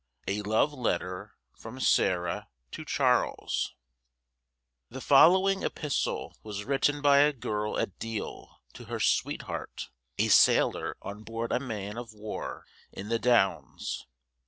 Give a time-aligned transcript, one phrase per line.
[0.27, 3.75] A LOVE LETTER from SARAH to CHARLES.
[4.89, 10.97] The following epistle was written by a girl at Deal to her sweetheart, a sailor
[11.03, 14.07] on board a man of war in the Downs.